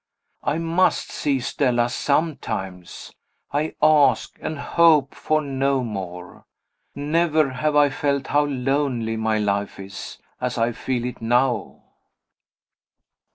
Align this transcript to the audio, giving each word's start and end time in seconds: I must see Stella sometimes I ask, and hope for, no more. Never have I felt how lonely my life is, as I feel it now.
I 0.41 0.57
must 0.57 1.11
see 1.11 1.39
Stella 1.39 1.87
sometimes 1.87 3.13
I 3.51 3.75
ask, 3.83 4.35
and 4.41 4.57
hope 4.57 5.13
for, 5.13 5.43
no 5.43 5.83
more. 5.83 6.47
Never 6.95 7.51
have 7.51 7.75
I 7.75 7.89
felt 7.91 8.25
how 8.25 8.45
lonely 8.45 9.15
my 9.15 9.37
life 9.37 9.79
is, 9.79 10.17
as 10.39 10.57
I 10.57 10.71
feel 10.71 11.05
it 11.05 11.21
now. 11.21 11.83